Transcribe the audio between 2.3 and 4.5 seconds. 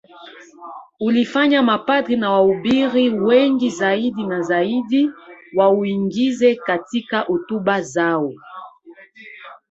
wahubiri wengi zaidi na